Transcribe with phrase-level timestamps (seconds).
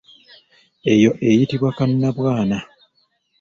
[0.93, 2.57] Eyo eyitibwa kannabwana.